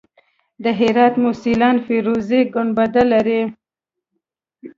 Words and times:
د 0.63 0.65
هرات 0.79 1.13
موسیلا 1.23 1.69
فیروزي 1.85 2.41
ګنبد 2.53 2.93
لري 3.11 3.41